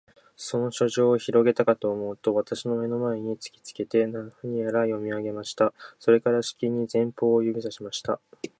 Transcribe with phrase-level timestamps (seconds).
[0.35, 5.75] その書状をひろげたかとおもうと、私の眼の前に突きつけて、何やら読み上げました。
[5.99, 8.19] それから、しきりに前方を指さしました。